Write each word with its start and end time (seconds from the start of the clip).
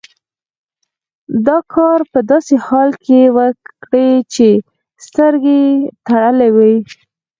دا 1.45 1.57
کار 1.73 1.99
په 2.11 2.19
داسې 2.31 2.55
حال 2.65 2.89
کې 3.05 3.19
وکړئ 3.37 4.11
چې 4.33 4.49
سترګې 5.05 5.57
یې 5.65 5.77
تړلې 6.07 6.49
وي. 6.55 6.75